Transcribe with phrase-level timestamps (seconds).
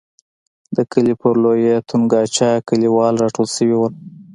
[0.75, 3.87] د کلي پر لویه تنګاچه کلیوال را ټول شوي وو.